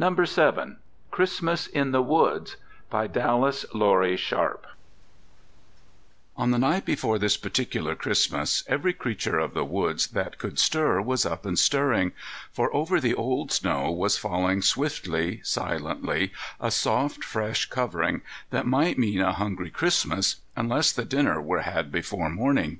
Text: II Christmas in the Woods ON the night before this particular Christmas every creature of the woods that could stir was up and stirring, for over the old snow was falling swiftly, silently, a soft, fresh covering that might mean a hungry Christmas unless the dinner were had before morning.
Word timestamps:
II 0.00 0.76
Christmas 1.10 1.66
in 1.66 1.90
the 1.90 2.00
Woods 2.00 2.54
ON 2.92 3.10
the 3.10 4.08
night 6.60 6.84
before 6.84 7.18
this 7.18 7.36
particular 7.36 7.96
Christmas 7.96 8.62
every 8.68 8.92
creature 8.92 9.40
of 9.40 9.52
the 9.52 9.64
woods 9.64 10.06
that 10.06 10.38
could 10.38 10.60
stir 10.60 11.00
was 11.02 11.26
up 11.26 11.44
and 11.44 11.58
stirring, 11.58 12.12
for 12.52 12.72
over 12.72 13.00
the 13.00 13.16
old 13.16 13.50
snow 13.50 13.90
was 13.90 14.16
falling 14.16 14.62
swiftly, 14.62 15.40
silently, 15.42 16.30
a 16.60 16.70
soft, 16.70 17.24
fresh 17.24 17.66
covering 17.68 18.20
that 18.50 18.68
might 18.68 18.96
mean 18.96 19.20
a 19.20 19.32
hungry 19.32 19.70
Christmas 19.70 20.36
unless 20.54 20.92
the 20.92 21.04
dinner 21.04 21.40
were 21.42 21.62
had 21.62 21.90
before 21.90 22.30
morning. 22.30 22.78